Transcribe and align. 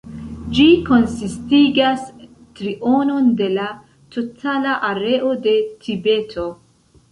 Ĝi 0.59 0.63
konsistigas 0.85 2.07
trionon 2.61 3.29
de 3.43 3.51
la 3.59 3.69
totala 4.17 4.75
areo 4.91 5.37
de 5.47 5.57
Tibeto. 5.85 6.51